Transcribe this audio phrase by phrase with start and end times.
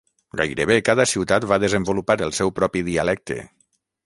[0.39, 3.41] Gairebé cada ciutat va desenvolupar el seu propi dialecte.